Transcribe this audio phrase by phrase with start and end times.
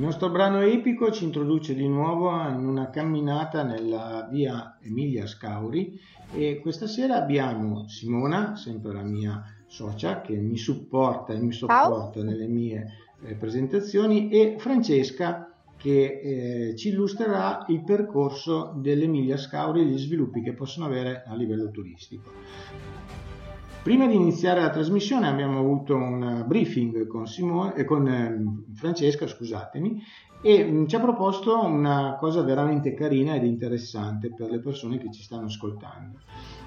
[0.00, 6.00] Il nostro brano epico ci introduce di nuovo in una camminata nella via Emilia Scauri
[6.32, 12.22] e questa sera abbiamo Simona, sempre la mia socia, che mi supporta e mi sopporta
[12.22, 12.86] nelle mie
[13.26, 20.40] eh, presentazioni e Francesca che eh, ci illustrerà il percorso dell'Emilia Scauri e gli sviluppi
[20.40, 23.29] che possono avere a livello turistico.
[23.82, 29.26] Prima di iniziare la trasmissione abbiamo avuto un briefing con, Simone, eh, con eh, Francesca
[29.26, 30.02] scusatemi,
[30.42, 35.10] e mh, ci ha proposto una cosa veramente carina ed interessante per le persone che
[35.10, 36.18] ci stanno ascoltando.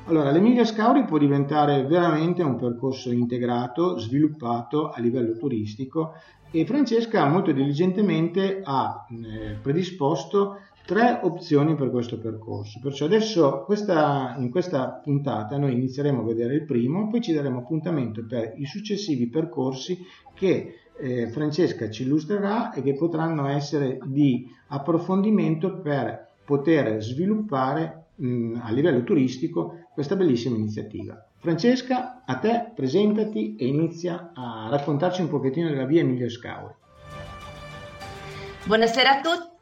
[0.06, 6.14] Allora, l'Emilia Scauri può diventare veramente un percorso integrato, sviluppato a livello turistico
[6.50, 12.80] e Francesca molto diligentemente ha eh, predisposto tre opzioni per questo percorso.
[12.82, 17.60] Perciò adesso questa, in questa puntata noi inizieremo a vedere il primo, poi ci daremo
[17.60, 24.48] appuntamento per i successivi percorsi che eh, Francesca ci illustrerà e che potranno essere di
[24.68, 31.26] approfondimento per poter sviluppare mh, a livello turistico questa bellissima iniziativa.
[31.38, 36.74] Francesca, a te presentati e inizia a raccontarci un pochettino della via Emilio Scauri.
[38.66, 39.53] Buonasera a tutti.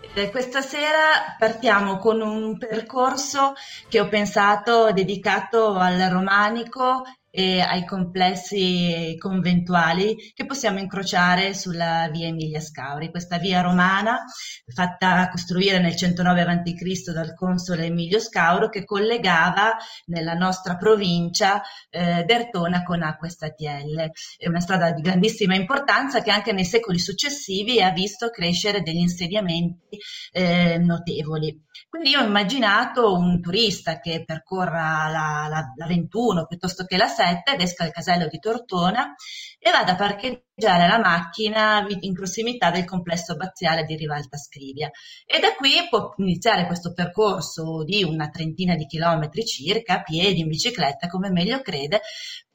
[0.00, 3.54] Eh, Questa sera partiamo con un percorso
[3.88, 7.04] che ho pensato dedicato al romanico
[7.38, 13.10] e ai complessi conventuali che possiamo incrociare sulla via Emilia Scauri.
[13.10, 14.24] Questa via romana,
[14.72, 17.12] fatta costruire nel 109 a.C.
[17.12, 19.76] dal console Emilio Scauro, che collegava
[20.06, 21.60] nella nostra provincia
[21.90, 24.12] eh, Dertona con Acque Statielle.
[24.38, 28.96] È una strada di grandissima importanza che anche nei secoli successivi ha visto crescere degli
[28.96, 29.98] insediamenti
[30.32, 31.64] eh, notevoli.
[31.88, 37.08] Quindi io ho immaginato un turista che percorra la, la, la 21 piuttosto che la
[37.26, 39.14] 7 ed esca al casello di Tortona
[39.58, 44.90] e vada a parcheggiare la macchina in prossimità del complesso abbaziale di Rivalta Scrivia.
[45.24, 50.40] E da qui può iniziare questo percorso di una trentina di chilometri circa, a piedi,
[50.40, 52.00] in bicicletta, come meglio crede,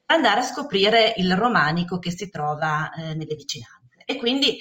[0.04, 4.02] per andare a scoprire il romanico che si trova eh, nelle vicinanze.
[4.04, 4.58] E quindi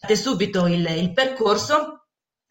[0.00, 2.01] fate subito il, il percorso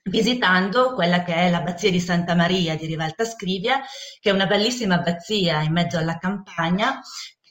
[0.04, 3.82] visitando quella che è l'abbazia di Santa Maria di Rivalta Scrivia,
[4.20, 7.00] che è una bellissima abbazia in mezzo alla campagna,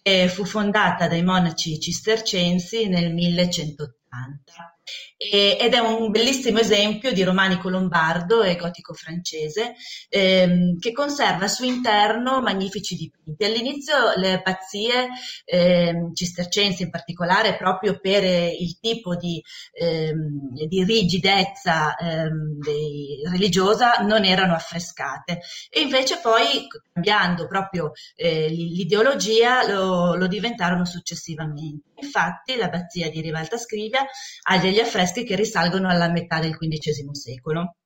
[0.02, 4.79] che fu fondata dai monaci cistercensi nel 1180.
[5.22, 9.74] Ed è un bellissimo esempio di romanico lombardo e gotico francese
[10.08, 13.44] ehm, che conserva al suo interno magnifici dipinti.
[13.44, 15.08] All'inizio le abbazie
[15.44, 19.42] ehm, cistercensi in particolare proprio per il tipo di,
[19.72, 28.48] ehm, di rigidezza ehm, dei, religiosa non erano affrescate e invece poi cambiando proprio eh,
[28.48, 31.88] l'ideologia lo, lo diventarono successivamente.
[32.00, 34.00] Infatti l'abbazia di Rivalta Scrivia
[34.44, 37.76] ha degli affreschi che risalgono alla metà del XV secolo.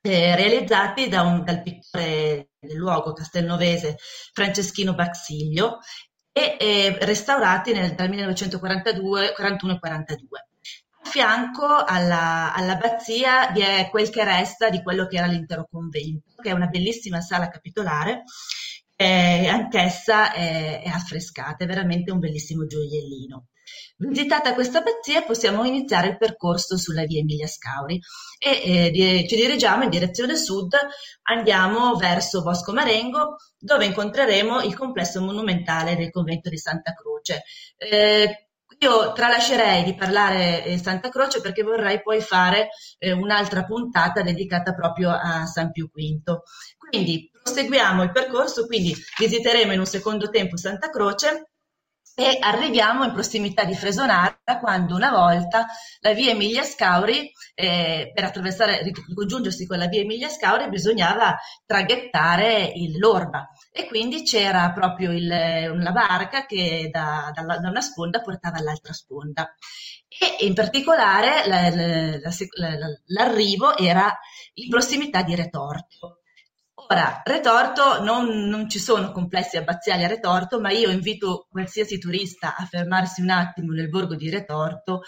[0.00, 3.96] Eh, realizzati da un, dal pittore del luogo castelnovese
[4.32, 5.78] Franceschino Baxiglio
[6.32, 10.48] e eh, restaurati nel, dal 1942, 41 e 42.
[11.02, 16.34] A fianco alla, all'abbazia vi è quel che resta di quello che era l'intero convento,
[16.42, 18.24] che è una bellissima sala capitolare
[18.96, 23.48] eh, anch'essa è, è affrescata, è veramente un bellissimo gioiellino.
[23.98, 27.98] Visitata questa abbazia possiamo iniziare il percorso sulla via Emilia Scauri
[28.38, 30.74] e eh, ci dirigiamo in direzione sud,
[31.22, 37.42] andiamo verso Bosco Marengo dove incontreremo il complesso monumentale del convento di Santa Croce.
[37.76, 38.48] Eh,
[38.78, 44.74] io tralascerei di parlare di Santa Croce perché vorrei poi fare eh, un'altra puntata dedicata
[44.74, 46.40] proprio a San Pio V.
[46.76, 51.52] Quindi proseguiamo il percorso, quindi visiteremo in un secondo tempo Santa Croce
[52.18, 55.66] e arriviamo in prossimità di Fresonara quando una volta
[56.00, 61.36] la via Emilia Scauri, eh, per attraversare, ricongiungersi con la via Emilia Scauri bisognava
[61.66, 65.30] traghettare il, l'Orba e quindi c'era proprio il,
[65.70, 69.54] una barca che da, da, da, una sponda portava all'altra sponda
[70.08, 72.18] e in particolare la, la,
[72.78, 74.10] la, l'arrivo era
[74.54, 76.20] in prossimità di Retorto.
[76.88, 82.54] Ora, Retorto, non, non, ci sono complessi abbaziali a Retorto, ma io invito qualsiasi turista
[82.54, 85.02] a fermarsi un attimo nel borgo di Retorto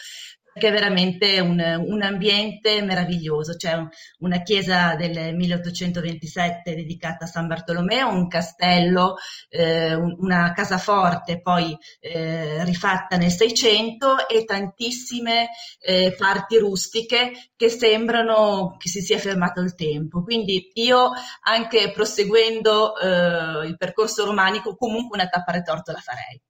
[0.58, 3.56] che è veramente un, un ambiente meraviglioso.
[3.56, 3.75] C'è
[4.19, 9.16] una chiesa del 1827 dedicata a San Bartolomeo, un castello,
[9.49, 15.49] eh, una casaforte poi eh, rifatta nel 600 e tantissime
[15.81, 20.22] eh, parti rustiche che sembrano che si sia fermato il tempo.
[20.22, 21.12] Quindi io
[21.43, 26.40] anche proseguendo eh, il percorso romanico comunque una tappa retorto la farei.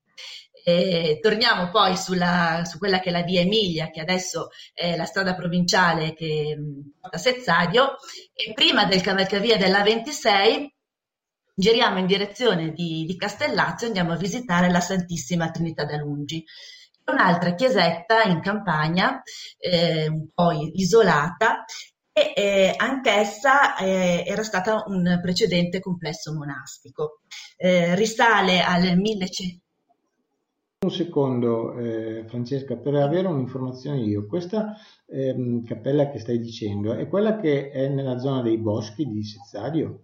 [0.69, 5.07] E torniamo poi sulla, su quella che è la via Emilia, che adesso è la
[5.07, 6.59] strada provinciale che
[7.01, 7.97] porta a Sezzadio,
[8.35, 10.71] e prima del cavalcavia della 26
[11.55, 16.45] giriamo in direzione di, di Castellazzo e andiamo a visitare la Santissima Trinità da Lungi.
[17.07, 19.23] Un'altra chiesetta in campagna,
[19.57, 21.65] eh, un po' isolata,
[22.13, 27.23] e eh, anch'essa eh, era stata un precedente complesso monastico.
[27.57, 29.67] Eh, risale al 1100
[30.81, 34.77] un secondo, eh, Francesca, per avere un'informazione io, questa
[35.07, 40.03] ehm, cappella che stai dicendo è quella che è nella zona dei boschi di Sezzario?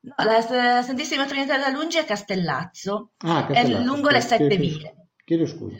[0.00, 3.82] No, la Santissima Trinità della Lungi è Castellazzo, ah, Castellazzo.
[3.82, 5.08] è lungo le sette vie.
[5.22, 5.76] Chiedo scusa.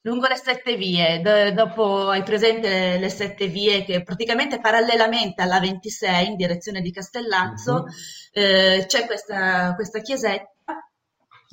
[0.00, 5.40] Lungo le sette vie, D- dopo hai presente le, le, sette vie che praticamente parallelamente
[5.40, 7.86] alla 26 in direzione di Castellazzo uh-huh.
[8.32, 10.53] eh, c'è questa, questa chiesetta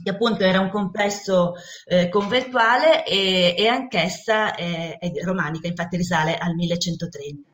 [0.04, 1.54] che appunto era un complesso
[1.86, 7.50] eh, conventuale e, e anch'essa è, è, romanica, infatti risale al 1130.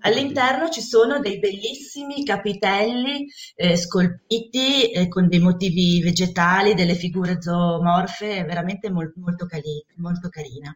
[0.00, 7.40] All'interno ci sono dei bellissimi capitelli eh, scolpiti eh, con dei motivi vegetali, delle figure
[7.40, 10.74] zoomorfe, veramente molto, molto, cari- molto carina.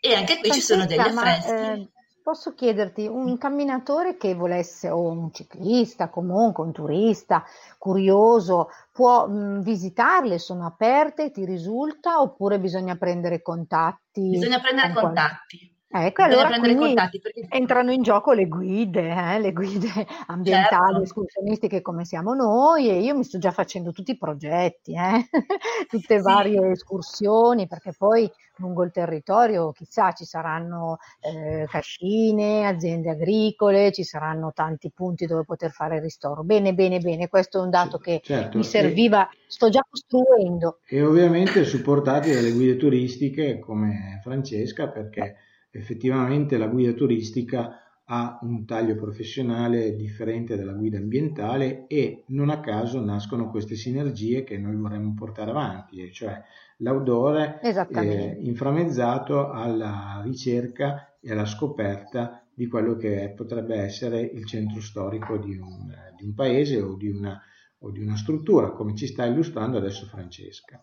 [0.00, 1.52] E anche qui Francesca, ci sono degli affreschi.
[1.52, 1.88] Ma, eh,
[2.28, 7.42] posso chiederti, un camminatore che volesse, o un ciclista comunque, un turista
[7.78, 10.38] curioso, può mh, visitarle?
[10.38, 11.30] Sono aperte?
[11.30, 12.20] Ti risulta?
[12.20, 14.28] Oppure bisogna prendere contatti?
[14.28, 15.74] Bisogna prendere contatti.
[15.90, 17.46] Ecco, allora perché...
[17.48, 19.88] entrano in gioco le guide, eh, le guide
[20.28, 21.02] ambientali, certo.
[21.02, 25.28] escursionistiche come siamo noi e io mi sto già facendo tutti i progetti, eh?
[25.88, 26.22] tutte sì.
[26.22, 34.04] varie escursioni, perché poi lungo il territorio chissà ci saranno eh, cascine, aziende agricole, ci
[34.04, 36.42] saranno tanti punti dove poter fare ristoro.
[36.42, 38.58] Bene, bene, bene, questo è un dato che certo.
[38.58, 40.80] mi serviva, e, sto già costruendo.
[40.86, 45.46] E ovviamente supportati dalle guide turistiche come Francesca perché
[45.78, 52.60] effettivamente la guida turistica ha un taglio professionale differente dalla guida ambientale e non a
[52.60, 56.42] caso nascono queste sinergie che noi vorremmo portare avanti, cioè
[56.78, 64.80] l'audore eh, inframezzato alla ricerca e alla scoperta di quello che potrebbe essere il centro
[64.80, 67.40] storico di un, di un paese o di, una,
[67.80, 70.82] o di una struttura, come ci sta illustrando adesso Francesca.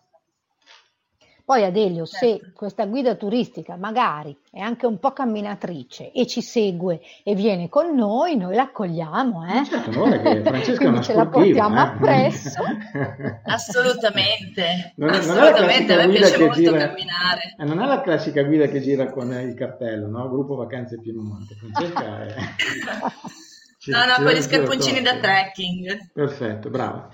[1.46, 2.26] Poi Adelio, certo.
[2.26, 7.68] se questa guida turistica magari è anche un po' camminatrice e ci segue e viene
[7.68, 9.46] con noi, noi l'accogliamo.
[9.46, 9.64] Eh?
[9.64, 11.78] Certo, non che Francesca Quindi ce la portiamo eh?
[11.78, 12.62] appresso.
[13.46, 17.54] Assolutamente, non è, assolutamente, non a me piace molto gira, camminare.
[17.56, 20.28] Eh, non è la classica guida che gira con il cartello, no?
[20.28, 21.54] Gruppo Vacanze Piemonte.
[21.54, 22.34] Francesca è...
[23.86, 26.10] no, no, con gli scarponcini da trekking.
[26.12, 27.08] Perfetto, bravo.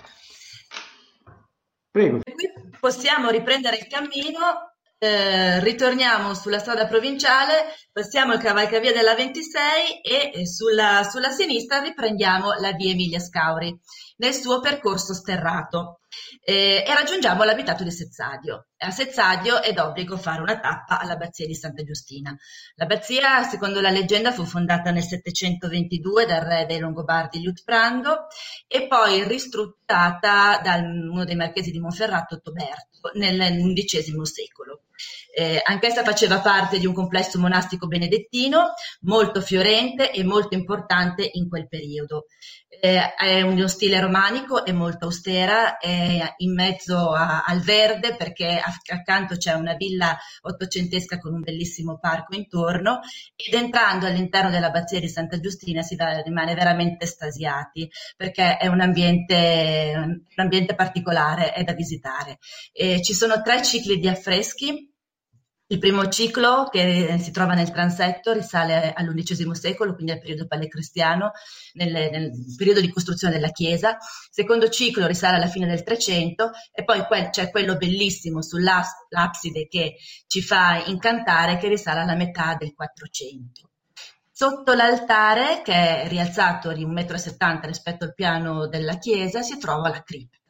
[1.91, 2.21] Prego.
[2.23, 2.52] Qui
[2.83, 10.45] possiamo riprendere il cammino eh, ritorniamo sulla strada provinciale, passiamo il cavalcavia della 26 e
[10.45, 13.73] sulla, sulla sinistra riprendiamo la via Emilia Scauri
[14.23, 15.99] nel suo percorso sterrato
[16.45, 18.67] eh, e raggiungiamo l'abitato di Sezzadio.
[18.77, 22.33] A Sezzadio è d'obbligo fare una tappa all'abbazia di Santa Giustina.
[22.75, 28.27] L'abbazia, secondo la leggenda, fu fondata nel 722 dal re dei Longobardi Liutprando
[28.65, 34.83] e poi ristrutturata da uno dei marchesi di Monferrato, Toberto, nel XI secolo.
[35.35, 41.49] Eh, anch'essa faceva parte di un complesso monastico benedettino molto fiorente e molto importante in
[41.49, 42.27] quel periodo.
[42.69, 48.61] Eh, è uno stile romanico, è molto austera, è in mezzo a, al verde perché
[48.91, 52.99] accanto c'è una villa ottocentesca con un bellissimo parco intorno
[53.35, 58.81] ed entrando all'interno dell'abbazia di Santa Giustina si va, rimane veramente estasiati perché è un
[58.81, 62.37] ambiente, un ambiente particolare, è da visitare.
[62.71, 64.91] Eh, ci sono tre cicli di affreschi
[65.67, 71.31] il primo ciclo, che si trova nel transetto, risale all'undicesimo secolo, quindi al periodo palecristiano,
[71.73, 73.91] nel, nel, periodo di costruzione della chiesa.
[73.91, 73.97] Il
[74.29, 79.95] secondo ciclo risale alla fine del Trecento e poi quel, c'è quello bellissimo sull'abside che
[80.27, 83.69] ci fa incantare, che risale alla metà del Quattrocento.
[84.35, 89.89] Sotto l'altare, che è rialzato di 1,70 m rispetto al piano della chiesa, si trova
[89.89, 90.42] la cripta.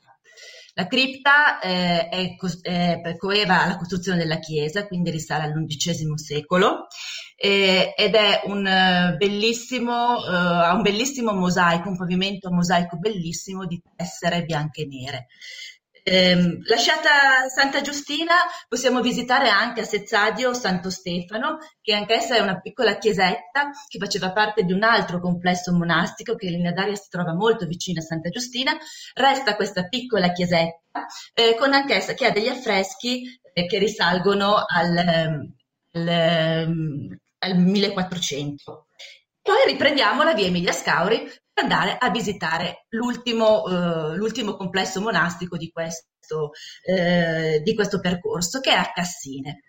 [0.75, 6.88] La cripta eh, è, è, coeva alla costruzione della chiesa, quindi risale all'undicesimo secolo
[7.36, 14.46] eh, ed è un bellissimo, uh, un bellissimo mosaico, un pavimento mosaico bellissimo di tessere
[14.46, 15.27] bianche e nere.
[16.05, 18.36] Eh, lasciata Santa Giustina
[18.67, 24.33] possiamo visitare anche a Sezzadio Santo Stefano, che anch'essa è una piccola chiesetta che faceva
[24.33, 28.03] parte di un altro complesso monastico che in linea d'aria si trova molto vicino a
[28.03, 28.75] Santa Giustina.
[29.13, 34.98] Resta questa piccola chiesetta eh, con anch'essa che ha degli affreschi eh, che risalgono al,
[34.98, 35.55] ehm,
[35.93, 38.88] al, ehm, al 1400.
[39.41, 45.55] Poi riprendiamo la via Emilia Scauri per andare a visitare l'ultimo, eh, l'ultimo complesso monastico
[45.55, 46.51] di questo,
[46.86, 49.62] eh, di questo percorso, che è a Cassine.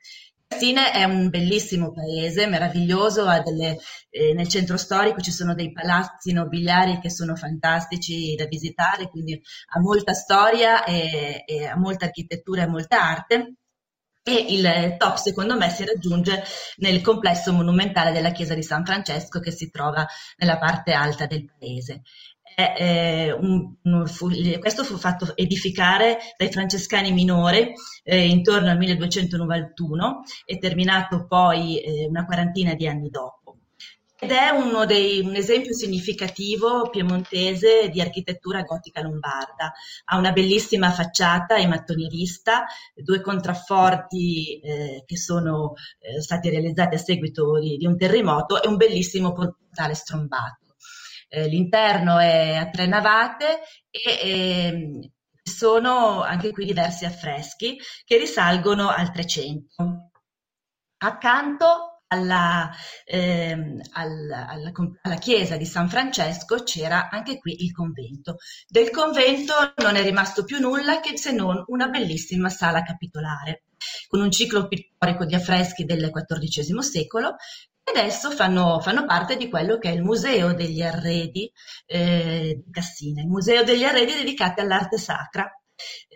[0.47, 3.79] Cassine è un bellissimo paese, meraviglioso, delle,
[4.11, 9.41] eh, nel centro storico ci sono dei palazzi nobiliari che sono fantastici da visitare, quindi
[9.75, 13.55] ha molta storia e, e ha molta architettura e molta arte
[14.27, 16.43] e il top secondo me si raggiunge
[16.77, 20.07] nel complesso monumentale della chiesa di San Francesco che si trova
[20.39, 22.03] nella parte alta del paese.
[22.57, 27.73] Eh, un, un, fu, questo fu fatto edificare dai francescani minori
[28.05, 33.44] eh, intorno al 1291 e terminato poi eh, una quarantina di anni dopo
[34.19, 39.73] ed è dei, un esempio significativo piemontese di architettura gotica lombarda.
[40.05, 46.99] Ha una bellissima facciata in mattonierista, due contrafforti eh, che sono eh, stati realizzati a
[46.99, 50.77] seguito di, di, un terremoto e un bellissimo portale strombato.
[51.29, 55.11] Eh, l'interno è a tre navate e ehm,
[55.43, 60.11] sono anche qui diversi affreschi che risalgono al 300.
[60.99, 62.71] Accanto alla,
[63.05, 68.37] ehm, alla, alla, alla, chiesa di San Francesco c'era anche qui il convento.
[68.69, 73.65] Del convento non è rimasto più nulla che se non una bellissima sala capitolare,
[74.09, 77.37] con un ciclo pittorico di affreschi del XIV secolo,
[77.87, 81.53] e adesso fanno, fanno, parte di quello che è il Museo degli Arredi
[81.87, 85.51] eh, di Cassina, il Museo degli Arredi dedicati all'arte sacra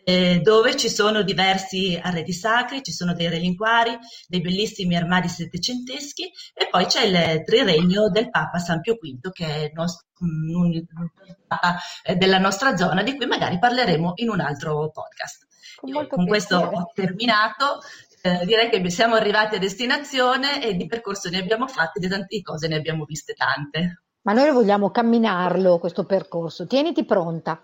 [0.04, 6.30] eh, dove ci sono diversi arredi sacri, ci sono dei relinquari, dei bellissimi armadi settecenteschi
[6.54, 10.82] e poi c'è il triregno del Papa San Pio V che è il nostro, un,
[11.46, 15.46] Papa eh, della nostra zona di cui magari parleremo in un altro podcast.
[15.76, 17.80] Con, con questo ho terminato,
[18.22, 22.40] eh, direi che siamo arrivati a destinazione e di percorso ne abbiamo fatte, di tante
[22.42, 24.02] cose ne abbiamo viste tante.
[24.22, 27.62] Ma noi vogliamo camminarlo questo percorso, tieniti pronta.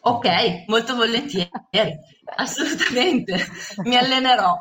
[0.00, 0.26] Ok,
[0.66, 1.50] molto volentieri,
[2.36, 3.36] assolutamente,
[3.84, 4.54] mi allenerò.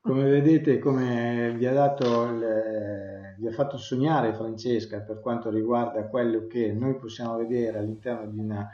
[0.00, 6.06] Come vedete, come vi ha, dato il, vi ha fatto sognare Francesca per quanto riguarda
[6.06, 8.68] quello che noi possiamo vedere all'interno di una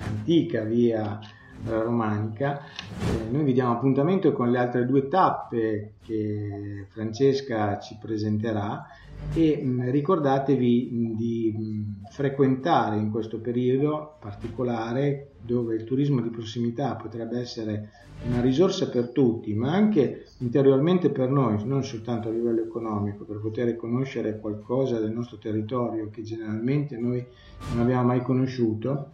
[0.00, 1.18] antica via
[1.64, 2.60] Romanica.
[2.60, 8.86] Eh, noi vi diamo appuntamento con le altre due tappe che Francesca ci presenterà
[9.32, 16.30] e mh, ricordatevi mh, di mh, frequentare in questo periodo particolare dove il turismo di
[16.30, 17.90] prossimità potrebbe essere
[18.24, 23.38] una risorsa per tutti, ma anche interiormente per noi, non soltanto a livello economico, per
[23.38, 27.24] poter conoscere qualcosa del nostro territorio che generalmente noi
[27.72, 29.10] non abbiamo mai conosciuto.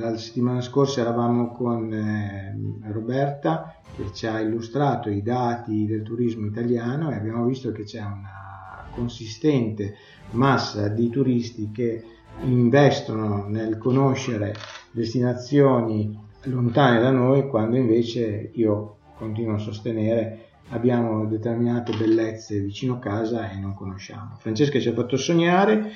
[0.00, 2.58] La settimana scorsa eravamo con eh,
[2.90, 8.00] Roberta che ci ha illustrato i dati del turismo italiano e abbiamo visto che c'è
[8.00, 9.96] una consistente
[10.30, 12.02] massa di turisti che
[12.44, 14.54] investono nel conoscere
[14.90, 23.50] destinazioni lontane da noi quando invece io continuo a sostenere abbiamo determinate bellezze vicino casa
[23.50, 24.36] e non conosciamo.
[24.38, 25.90] Francesca ci ha fatto sognare,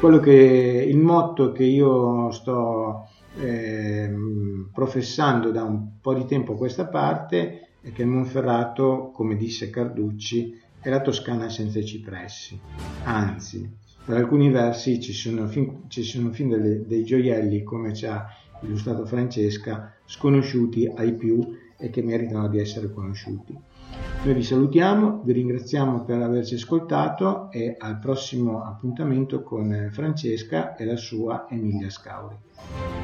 [0.00, 0.32] quello che,
[0.88, 3.06] il motto che io sto
[3.38, 4.12] eh,
[4.72, 10.60] professando da un po' di tempo a questa parte è che Monferrato, come disse Carducci,
[10.80, 12.58] è la Toscana senza i cipressi,
[13.04, 13.70] anzi,
[14.04, 18.26] per alcuni versi ci sono fin, ci sono fin delle, dei gioielli come ci ha
[18.60, 23.56] illustrato Francesca, sconosciuti ai più e che meritano di essere conosciuti.
[24.24, 30.84] Noi vi salutiamo, vi ringraziamo per averci ascoltato e al prossimo appuntamento con Francesca e
[30.84, 33.03] la sua Emilia Scauri.